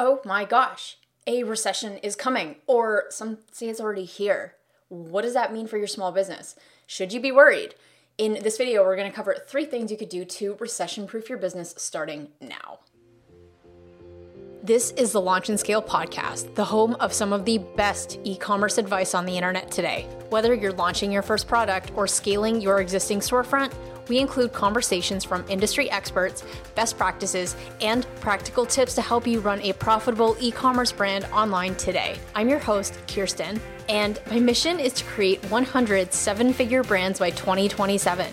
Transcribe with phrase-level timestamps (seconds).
[0.00, 4.54] oh my gosh, a recession is coming, or some say it's already here.
[4.88, 6.56] What does that mean for your small business?
[6.86, 7.74] Should you be worried?
[8.16, 11.36] In this video, we're gonna cover three things you could do to recession proof your
[11.36, 12.78] business starting now.
[14.62, 18.36] This is the Launch and Scale podcast, the home of some of the best e
[18.36, 20.08] commerce advice on the internet today.
[20.30, 23.74] Whether you're launching your first product or scaling your existing storefront,
[24.10, 26.42] we include conversations from industry experts,
[26.74, 31.76] best practices, and practical tips to help you run a profitable e commerce brand online
[31.76, 32.18] today.
[32.34, 37.30] I'm your host, Khierstyn, and my mission is to create 100 seven figure brands by
[37.30, 38.26] 2027.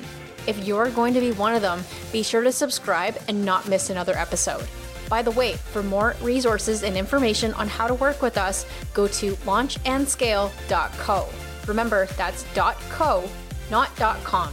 [0.48, 3.92] If you're going to be one of them, be sure to subscribe and not miss
[3.92, 4.66] another episode.
[5.10, 9.08] By the way, for more resources and information on how to work with us, go
[9.08, 11.30] to launchandscale.co.
[11.68, 12.46] Remember, that's
[12.90, 13.30] .co,
[13.70, 14.52] not .com.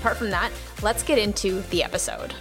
[0.00, 0.50] Apart from that,
[0.80, 2.32] let's get into the episode.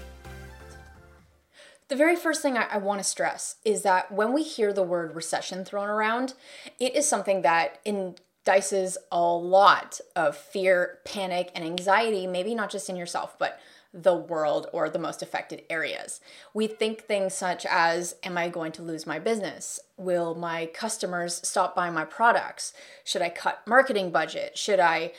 [1.90, 4.82] The very first thing I, I want to stress is that when we hear the
[4.82, 6.35] word recession thrown around,
[6.80, 12.90] it is something that indices a lot of fear, panic, and anxiety, maybe not just
[12.90, 13.60] in yourself, but
[13.93, 16.21] the world or the most affected areas.
[16.54, 19.82] We think things such as Am I going to lose my business?
[19.98, 22.71] Will my customers stop buying my products?
[23.04, 24.57] Should I cut marketing budget?
[24.57, 25.12] Should I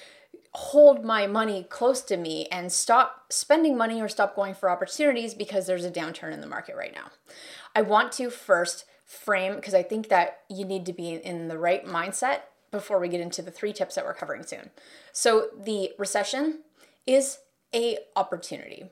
[0.53, 5.35] hold my money close to me and stop spending money or stop going for opportunities
[5.35, 7.11] because there's a downturn in the market right now?
[7.75, 11.59] I want to first frame because I think that you need to be in the
[11.59, 12.41] right mindset
[12.71, 14.71] before we get into the three tips that we're covering soon.
[15.13, 16.61] So, the recession
[17.07, 17.39] is
[17.75, 18.91] a opportunity.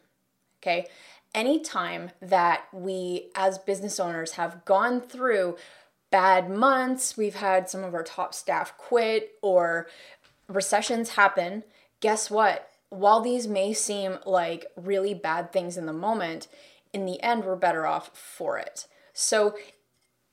[0.60, 0.86] Okay?
[1.34, 5.56] Anytime that we as business owners have gone through
[6.10, 9.88] bad months, we've had some of our top staff quit or
[10.48, 11.64] recessions happen,
[12.00, 12.70] guess what?
[12.90, 16.48] While these may seem like really bad things in the moment,
[16.92, 18.86] in the end we're better off for it.
[19.12, 19.54] So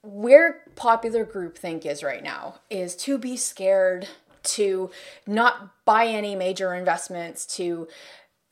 [0.02, 4.08] where popular groupthink is right now is to be scared,
[4.44, 4.92] to
[5.26, 7.88] not buy any major investments, to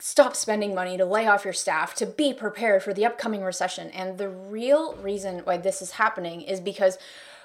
[0.00, 3.88] stop spending money, to lay off your staff, to be prepared for the upcoming recession.
[3.90, 6.98] And the real reason why this is happening is because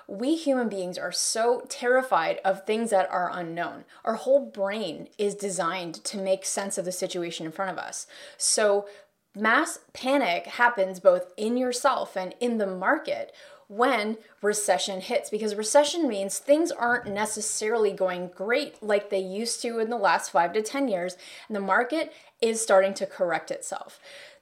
[0.10, 3.86] we human beings are so terrified of things that are unknown.
[4.04, 8.08] Our whole brain is designed to make sense of the situation in front of us.
[8.38, 8.88] So,
[9.36, 13.34] mass panic happens both in yourself and in the market
[13.68, 19.78] when recession hits because recession means things aren't necessarily going great like they used to
[19.78, 21.16] in the last 5 to 10 years
[21.48, 22.12] and the market
[22.42, 24.00] is starting to correct itself.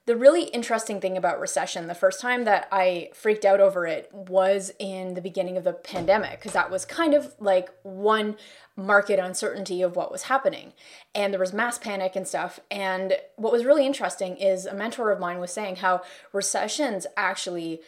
[0.08, 4.10] The really interesting thing about recession, the first time that I freaked out over it
[4.14, 8.38] was in the beginning of the pandemic, because that was kind of like one
[8.78, 10.72] market uncertainty of what was happening.
[11.14, 12.58] And there was mass panic and stuff.
[12.72, 17.82] And what was really interesting is a mentor of mine was saying how recessions actually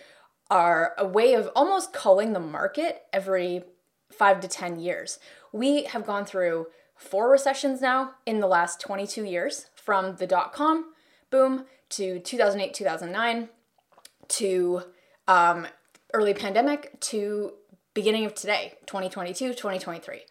[0.52, 3.64] are a way of almost culling the market every
[4.12, 5.20] five to 10 years.
[5.54, 10.52] We have gone through four recessions now in the last 22 years from the dot
[10.52, 10.92] com
[11.32, 13.50] boom to 2008, 2009
[14.28, 14.82] to
[15.28, 15.68] um,
[16.14, 17.54] early pandemic to
[17.94, 20.22] beginning of today, 2022, 2023.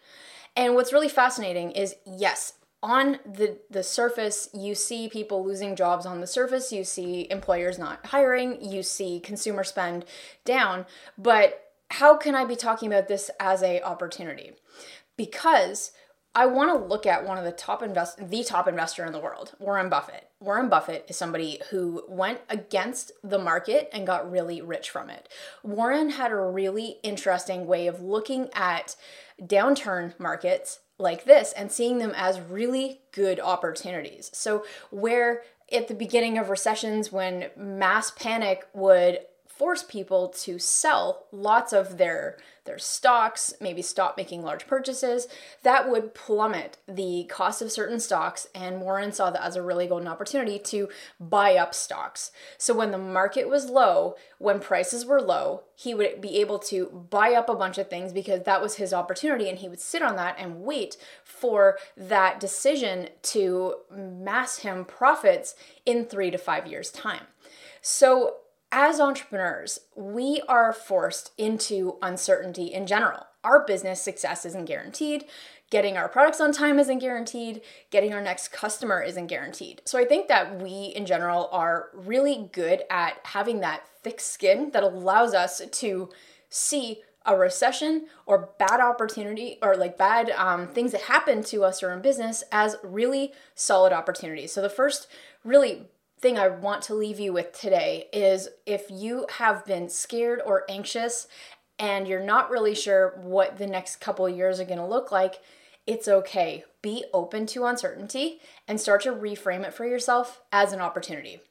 [0.55, 6.05] And what's really fascinating is yes, on the the surface you see people losing jobs.
[6.05, 8.63] On the surface you see employers not hiring.
[8.63, 10.05] You see consumer spend
[10.45, 10.85] down.
[11.17, 14.53] But how can i be talking about this as a opportunity?
[15.17, 15.91] Because
[16.35, 19.19] I want to look at one of the top invest the top investor in the
[19.19, 20.29] world, Warren Buffett.
[20.39, 25.27] Warren Buffett is somebody who went against the market and got really rich from it.
[25.63, 28.95] Warren had a really interesting way of looking at
[29.41, 34.29] downturn markets like this and seeing them as really good opportunities.
[34.33, 35.41] So, where
[35.71, 39.19] at the beginning of recessions, when mass panic would
[39.59, 45.27] force people to sell lots of their their stocks, maybe stop making large purchases,
[45.63, 48.47] that would plummet the cost of certain stocks.
[48.53, 50.87] And Warren saw that as a really golden opportunity to
[51.19, 52.31] buy up stocks.
[52.59, 57.07] So when the market was low, when prices were low, he would be able to
[57.09, 59.49] buy up a bunch of things because that was his opportunity.
[59.49, 65.55] And he would sit on that and wait for that decision to mass him profits
[65.87, 67.23] in three to five years' time.
[67.81, 68.35] So
[68.71, 73.25] as entrepreneurs, we are forced into uncertainty in general.
[73.43, 75.25] Our business success isn't guaranteed.
[75.69, 77.61] Getting our products on time isn't guaranteed.
[77.91, 79.81] Getting our next customer isn't guaranteed.
[79.85, 84.71] So I think that we in general are really good at having that thick skin
[84.71, 86.09] that allows us to
[86.49, 91.83] see a recession or bad opportunity or like bad um, things that happen to us
[91.83, 94.51] or in business as really solid opportunities.
[94.51, 95.07] So the first
[95.43, 95.87] really
[96.19, 100.65] thing I want to leave you with today is if you have been scared or
[100.69, 101.27] anxious
[101.77, 105.41] and you're not really sure what the next couple years are going to look like,
[105.87, 106.65] it's okay.
[106.81, 111.41] Be open to uncertainty and start to reframe it for yourself as an opportunity.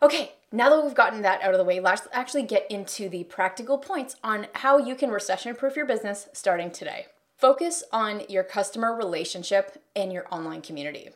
[0.00, 3.24] Okay, now that we've gotten that out of the way, let's actually get into the
[3.24, 7.06] practical points on how you can recession proof your business starting today.
[7.36, 11.10] Focus on your customer relationship and your online community.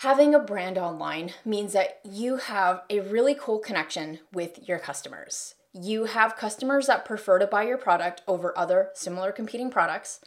[0.00, 5.56] Having a brand online means that you have a really cool connection with your customers.
[5.74, 10.20] You have customers that prefer to buy your product over other similar competing products.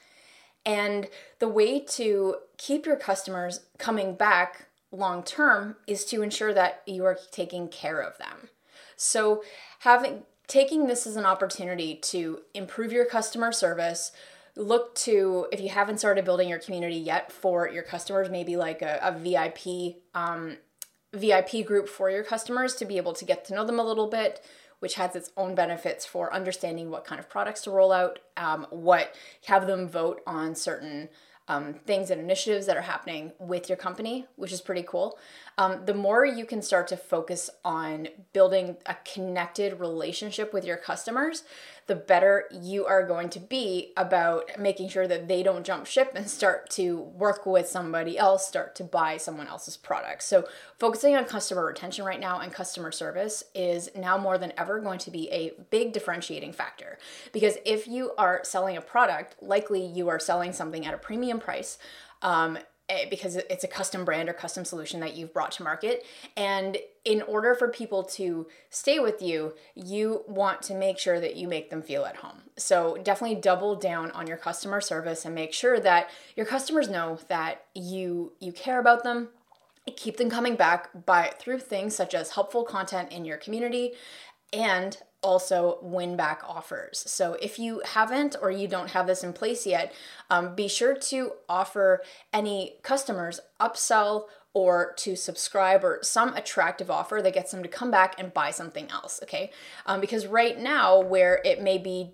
[0.63, 1.07] And
[1.39, 7.03] the way to keep your customers coming back long term is to ensure that you
[7.05, 8.49] are taking care of them.
[8.95, 9.43] So,
[9.79, 14.11] having taking this as an opportunity to improve your customer service,
[14.55, 18.81] look to if you haven't started building your community yet for your customers maybe like
[18.81, 19.59] a, a vip
[20.13, 20.57] um,
[21.13, 24.07] vip group for your customers to be able to get to know them a little
[24.07, 24.45] bit
[24.79, 28.67] which has its own benefits for understanding what kind of products to roll out um,
[28.69, 29.15] what
[29.45, 31.09] have them vote on certain
[31.47, 35.17] um, things and initiatives that are happening with your company, which is pretty cool.
[35.57, 40.77] Um, the more you can start to focus on building a connected relationship with your
[40.77, 41.43] customers,
[41.87, 46.13] the better you are going to be about making sure that they don't jump ship
[46.15, 50.23] and start to work with somebody else, start to buy someone else's product.
[50.23, 50.47] So,
[50.79, 54.99] focusing on customer retention right now and customer service is now more than ever going
[54.99, 56.97] to be a big differentiating factor.
[57.31, 61.39] Because if you are selling a product, likely you are selling something at a premium
[61.39, 61.77] price.
[62.21, 62.57] Um,
[62.93, 66.05] Eh, because it's a custom brand or custom solution that you've brought to market.
[66.37, 71.35] And in order for people to stay with you, you want to make sure that
[71.35, 72.43] you make them feel at home.
[72.55, 77.19] So definitely double down on your customer service and make sure that your customers know
[77.29, 79.29] that you you care about them
[79.97, 83.91] keep them coming back by through things such as helpful content in your community
[84.53, 87.03] and also win back offers.
[87.07, 89.93] So if you haven't or you don't have this in place yet,
[90.29, 97.21] um, be sure to offer any customers upsell or to subscribe or some attractive offer
[97.21, 99.19] that gets them to come back and buy something else.
[99.23, 99.51] Okay,
[99.85, 102.11] um, because right now where it may be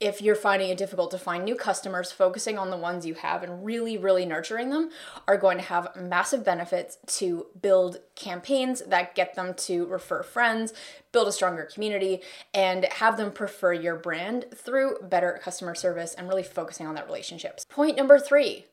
[0.00, 3.42] if you're finding it difficult to find new customers, focusing on the ones you have
[3.42, 4.90] and really, really nurturing them
[5.26, 10.72] are going to have massive benefits to build campaigns that get them to refer friends,
[11.10, 12.20] build a stronger community,
[12.54, 17.06] and have them prefer your brand through better customer service and really focusing on that
[17.06, 17.66] relationships.
[17.68, 18.66] Point number three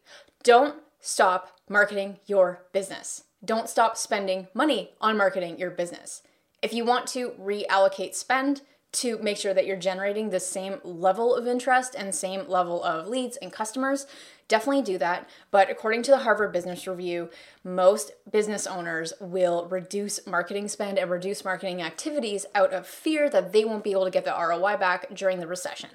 [0.44, 3.24] don't stop marketing your business.
[3.44, 6.22] Don't stop spending money on marketing your business.
[6.62, 8.62] If you want to reallocate spend,
[8.96, 13.08] to make sure that you're generating the same level of interest and same level of
[13.08, 14.08] leads and customers,
[14.48, 15.30] definitely do that.
[15.52, 17.30] But according to the Harvard Business Review,
[17.64, 23.52] most business owners will reduce marketing spend and reduce marketing activities out of fear that
[23.52, 25.90] they won't be able to get the ROI back during the recession.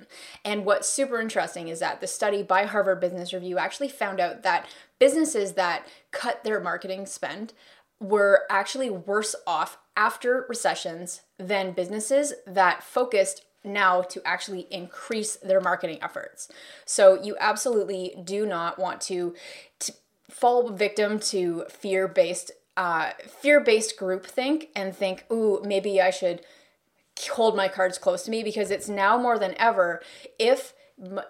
[0.44, 4.42] And what's super interesting is that the study by Harvard Business Review actually found out
[4.42, 4.66] that
[4.98, 7.54] businesses that cut their marketing spend
[8.00, 15.60] were actually worse off after recessions than businesses that focused now to actually increase their
[15.60, 16.48] marketing efforts.
[16.86, 19.34] So you absolutely do not want to,
[19.80, 19.92] to
[20.30, 23.10] fall victim to fear-based uh,
[23.42, 26.40] fear-based groupthink and think, "Ooh, maybe I should
[27.32, 30.00] hold my cards close to me," because it's now more than ever
[30.38, 30.72] if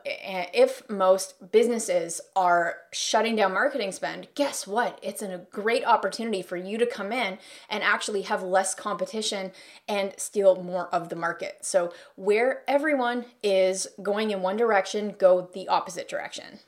[0.04, 4.98] Eh, if most businesses are shutting down marketing spend, guess what?
[5.00, 9.52] It's a great opportunity for you to come in and actually have less competition
[9.86, 11.58] and steal more of the market.
[11.60, 16.58] So, where everyone is going in one direction, go the opposite direction.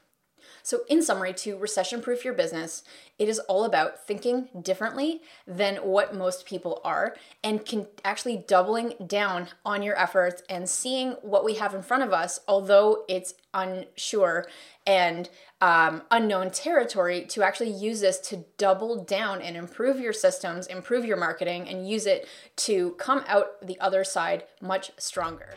[0.63, 2.85] So, in summary, to recession proof your business,
[3.19, 8.95] it is all about thinking differently than what most people are and can actually doubling
[9.07, 13.35] down on your efforts and seeing what we have in front of us, although it's
[13.55, 14.47] unsure
[14.87, 15.29] and
[15.61, 21.05] um, unknown territory, to actually use this to double down and improve your systems, improve
[21.05, 25.55] your marketing, and use it to come out the other side much stronger.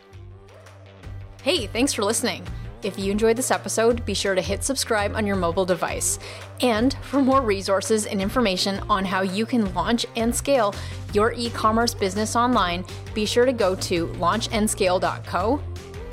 [1.42, 2.44] Hey, thanks for listening.
[2.86, 6.20] If you enjoyed this episode, be sure to hit subscribe on your mobile device.
[6.60, 10.72] And for more resources and information on how you can launch and scale
[11.12, 15.60] your e commerce business online, be sure to go to launchandscale.co.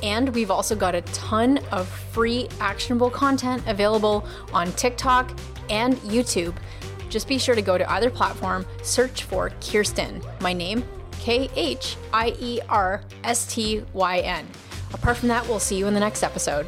[0.02, 5.38] And we've also got a ton of free actionable content available on TikTok
[5.70, 6.56] and YouTube.
[7.08, 10.84] Just be sure to go to either platform, search for Khierstyn, my name,
[11.20, 14.48] K H I E R S T Y N.
[14.94, 16.68] Apart from that, we'll see you in the next episode.